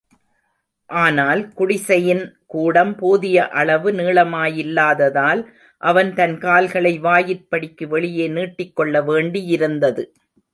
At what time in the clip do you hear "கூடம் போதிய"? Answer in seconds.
2.45-3.47